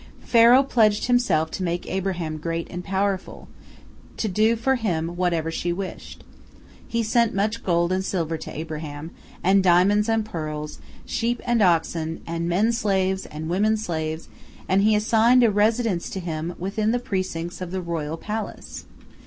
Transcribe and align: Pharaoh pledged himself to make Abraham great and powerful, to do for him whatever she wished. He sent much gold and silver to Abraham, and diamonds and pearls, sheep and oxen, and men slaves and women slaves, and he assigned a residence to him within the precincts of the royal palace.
Pharaoh 0.21 0.63
pledged 0.63 1.05
himself 1.05 1.51
to 1.51 1.61
make 1.63 1.87
Abraham 1.87 2.37
great 2.37 2.67
and 2.71 2.83
powerful, 2.83 3.47
to 4.17 4.27
do 4.27 4.55
for 4.55 4.73
him 4.73 5.09
whatever 5.09 5.51
she 5.51 5.71
wished. 5.71 6.23
He 6.87 7.03
sent 7.03 7.35
much 7.35 7.63
gold 7.63 7.91
and 7.91 8.03
silver 8.03 8.35
to 8.35 8.57
Abraham, 8.57 9.11
and 9.43 9.61
diamonds 9.63 10.09
and 10.09 10.25
pearls, 10.25 10.79
sheep 11.05 11.39
and 11.45 11.61
oxen, 11.61 12.21
and 12.25 12.49
men 12.49 12.71
slaves 12.73 13.27
and 13.27 13.47
women 13.47 13.77
slaves, 13.77 14.27
and 14.67 14.81
he 14.81 14.95
assigned 14.95 15.43
a 15.43 15.51
residence 15.51 16.09
to 16.09 16.19
him 16.19 16.55
within 16.57 16.89
the 16.89 16.97
precincts 16.97 17.61
of 17.61 17.69
the 17.69 17.79
royal 17.79 18.17
palace. 18.17 18.85